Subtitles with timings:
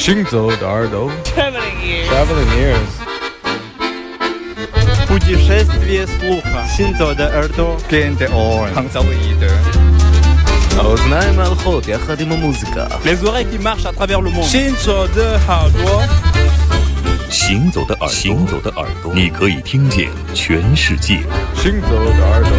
[0.00, 2.08] 行走的耳朵 Traveling ears.
[2.10, 2.92] Traveling ears
[5.08, 6.66] Путешествие слуха.
[6.76, 7.76] Синзо де Эрдо.
[7.90, 8.68] Gente on.
[8.74, 9.50] Hangzauide.
[10.78, 14.44] האוזניים ההולכות יחד עם המוזיקה Les oreilles qui marchent à travers le monde.
[14.44, 16.02] 行走的耳朵，
[17.30, 21.20] 行走的耳朵，行走的耳朵，你可以听见全世界。
[21.54, 22.50] 行走的耳朵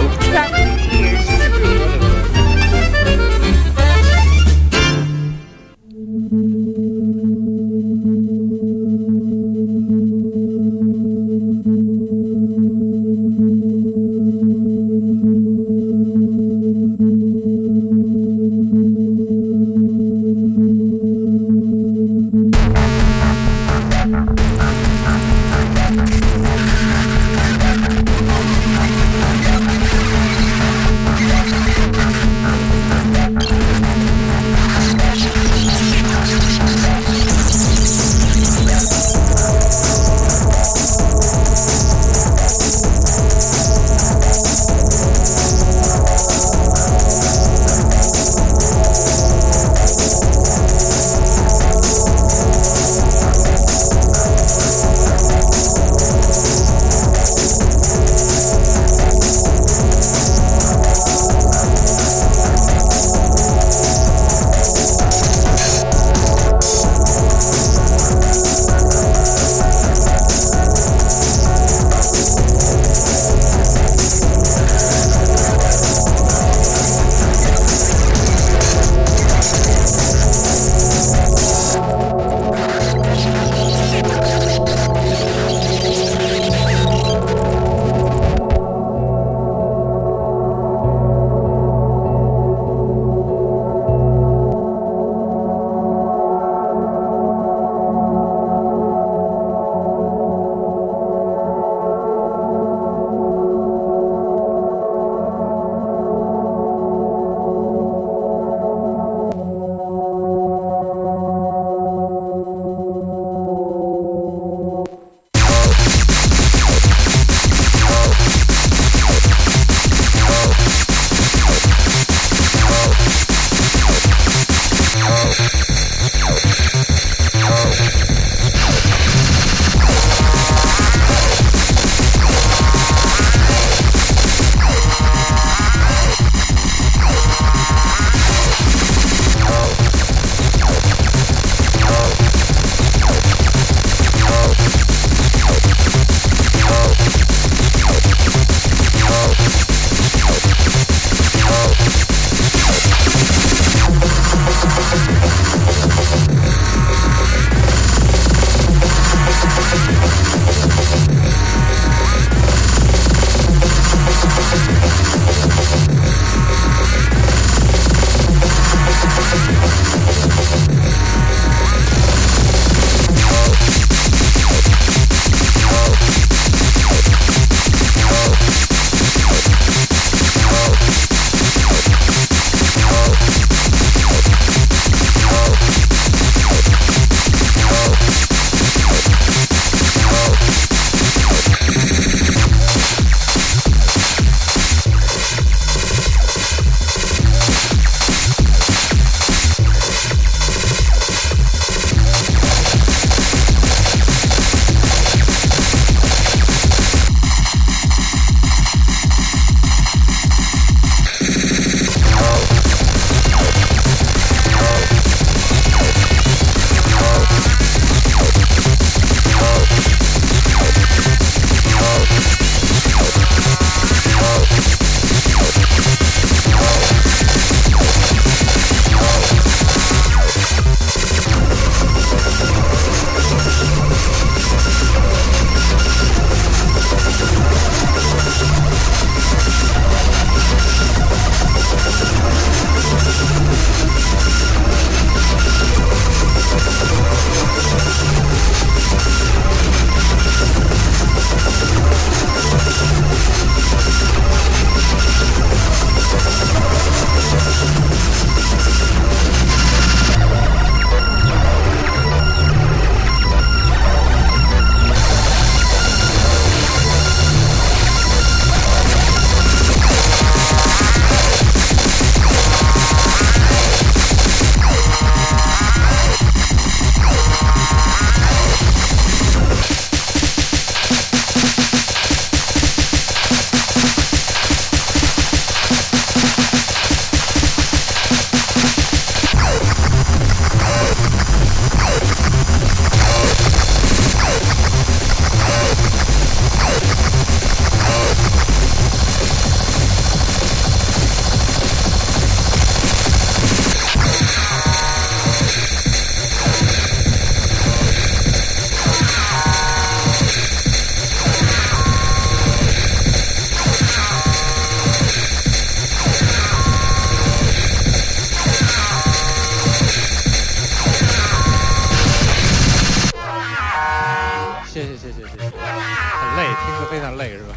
[326.54, 327.54] 听着非常累是吧？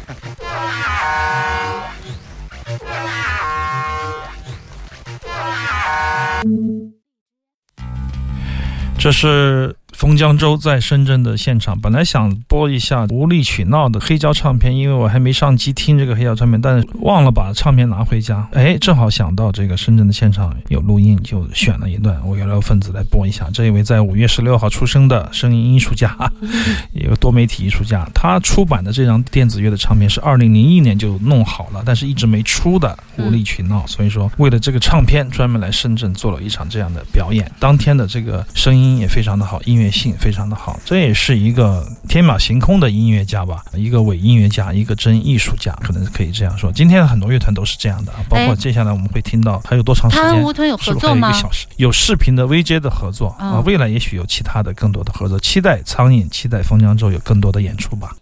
[8.98, 18.46] 这是冯江州在深圳的现场，本来想播一下无理取闹的黑胶唱片，因为我还没上机听这个黑胶唱片，但是忘了把唱片拿回家。
[18.52, 23.48] 哎，正好想到这个深圳的现场有录音，就选了一段我原来分子来播一下。
[23.54, 26.14] 这一位在五月十六号出生的声音艺术家，
[26.92, 32.94] 一个多媒体艺术家，他出版的这张电子乐的唱片是二零零一年就弄好了，但是一直没出的
[33.24, 37.50] 《无理取闹》，所以说为了这个唱片专门来深圳做了一场这样的表演。
[37.58, 46.70] 当天的这个声音也非常的好，音乐性非常的好，这也是一个天马行空的音乐家吧，一个伪音乐家，一个真艺术家，可能可以这样说。
[46.72, 50.26] 今天的很多乐团都是这样的，啊，包括哎接下来我们会听到还有多长时间？
[50.26, 51.38] 是不是还有一合作吗个？
[51.38, 51.66] 小时？
[51.76, 58.14] 有视频的 VJ 的合作啊，嗯未来也许有其他的更多的合作，期待苍蝇，期待封江州有更多的演出吧。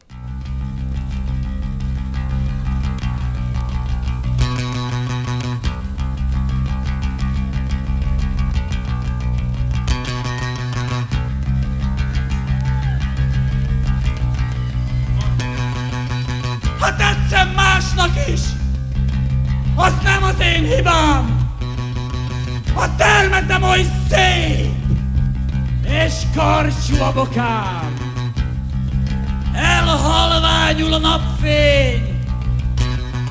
[29.54, 32.18] Elhalványul a napfény,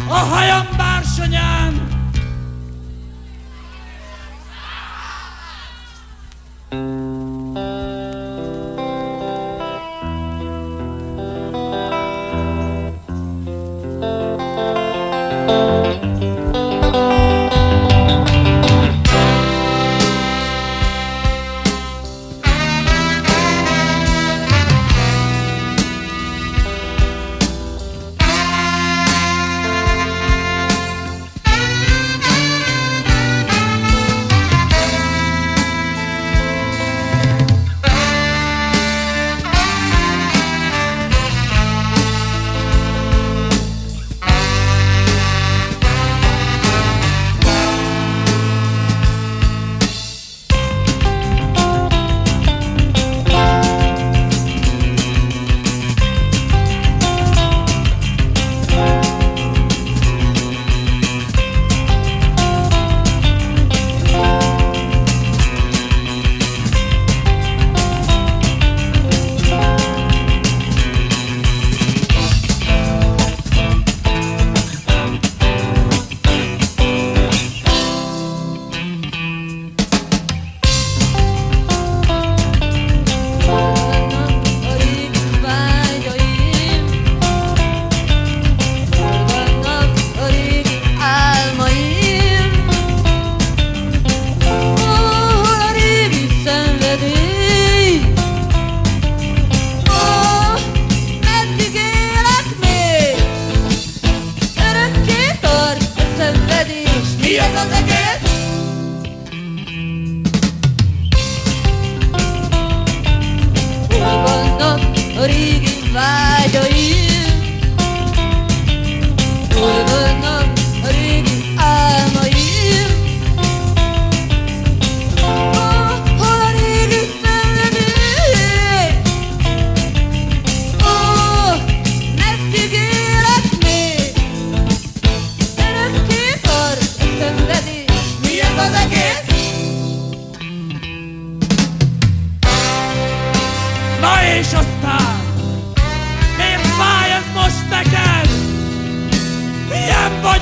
[0.08, 1.93] a hajam bársonyán,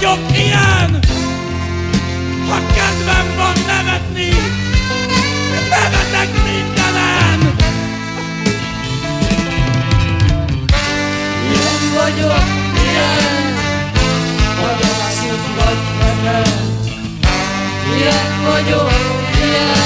[0.02, 1.00] vagyok, ilyen
[2.50, 4.30] Ha kedvem van nevetni
[5.70, 7.56] Nevetek mindenen.
[11.52, 12.44] Ilyen vagyok,
[12.84, 13.56] ilyen
[14.64, 16.44] Agyaszik vagy fezel
[17.98, 18.92] Ilyen vagyok,
[19.44, 19.81] ilyen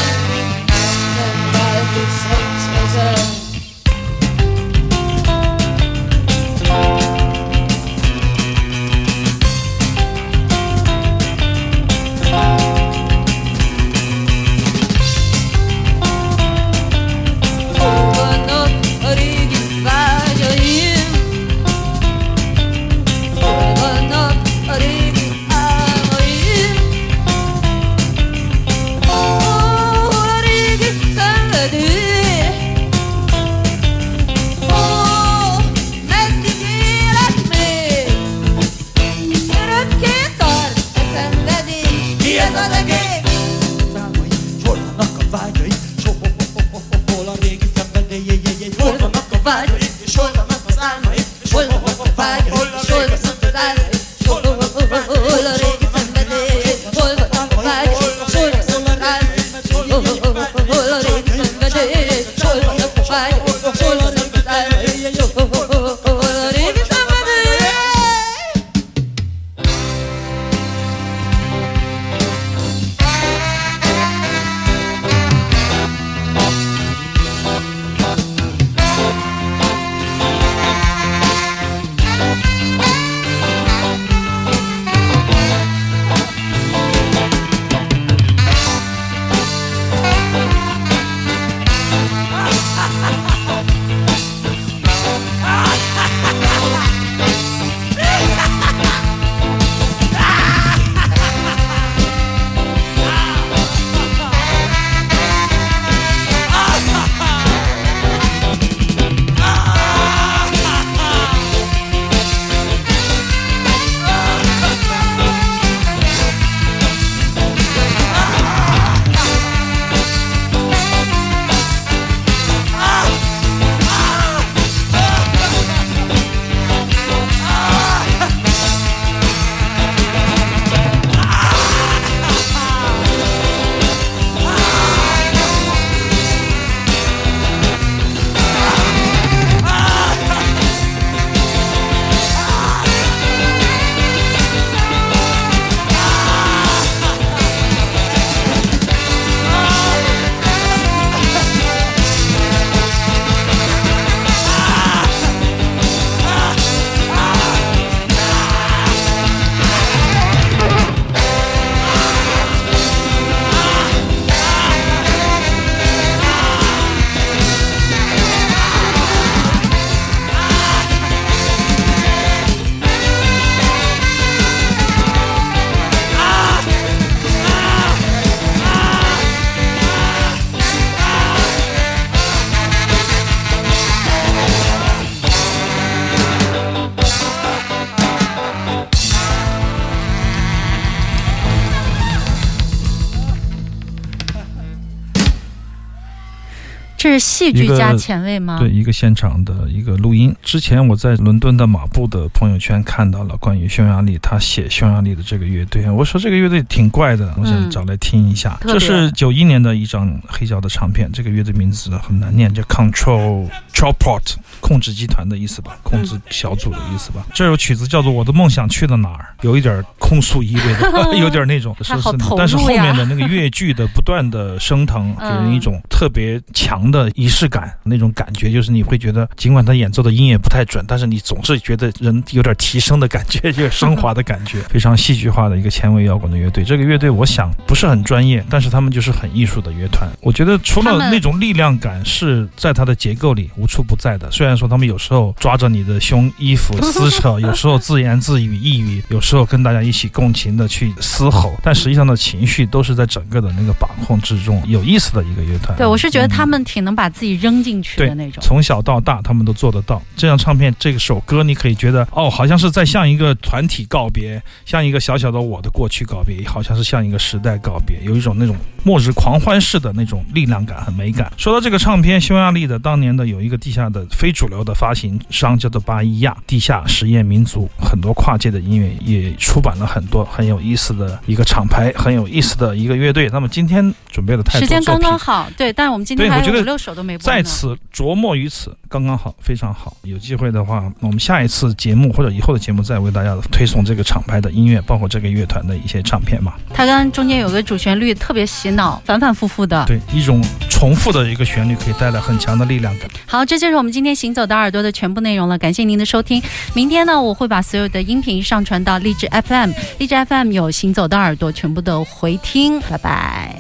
[197.18, 198.58] 是戏剧加前卫吗？
[198.60, 200.36] 对，一个现场的一个录音。
[200.44, 208.58] 之前我在伦敦的马布的朋友圈看到了关于匈牙利，他写匈牙利的这个乐队，我说这个乐队挺怪的，我想找来听一下。
[208.62, 217.26] 这是九一年的一张黑胶的唱片，这个乐队名字很难念，叫 Control Chopot，控制集团的意思吧，控制小组的意思吧。
[217.34, 236.64] 这首曲子叫做《我的梦想去了哪儿》，有一点控诉意味的， 有点那种，他好投入但是后面的那个乐句的不断的升腾， 给人一种特别强的仪式感，那种感觉就是你会觉得，尽管他演奏的音也不太准，但是你总是觉得人有点提升的感觉， 有点升华的感觉，非常戏剧化的一个前卫摇滚的乐队。
[236.64, 240.10] 这个乐队我想不是很专业，但是他们就是很艺术的乐团。
[240.22, 254.62] 我觉得除了那种力量感是在它的结构里无处不在的，虽然说他们有时候抓着你的胸衣服撕扯， 有时候自言自语抑郁，有时候跟大家一起共情的去嘶吼，但实际上的情绪都是在整个的那个把控之中。
[254.66, 255.78] 有意思的一个乐团。
[255.78, 258.42] 对，我是觉得他们挺能把自己扔进去的那种。
[258.42, 260.02] 从小到大，他们都做得到。
[260.16, 271.32] 这张唱片，这首歌，你可以觉得哦，好像是在向一个团体告别，像一个小小的我的过去告别，好像是向一个时代告别，有一种那种末日狂欢式的那种力量感和美感。
[271.38, 283.30] 说到这个唱片，匈牙利的当年的有一个地下的非主流的发行商叫做巴伊亚地下实验民族，很多跨界的音乐也出版了很多很有意思的一个厂牌，很有意思的一个乐队。
[283.32, 289.98] 那么今天准备的太多时间刚刚好，对，但是我们今天还有五六首都没播在此琢磨于此，刚刚好，非常好。
[290.04, 296.54] 有机会的话，我们下一次节目或者以后的节目再为大家推送这个厂牌的音乐，包括这个乐团的一些唱片嘛。
[296.72, 299.84] 它跟中间有个主旋律特别洗脑，反反复复的。
[299.88, 300.40] 对，一种
[300.70, 303.10] 重复的一个旋律可以带来很强的力量感。
[303.26, 306.40] 好，这就是我们今天行走的耳朵的全部内容了，感谢您的收听。
[306.76, 312.80] 明天呢，我会把所有的音频上传到荔枝 FM，荔枝 FM 有行走的耳朵全部的回听。
[312.82, 313.56] 拜拜。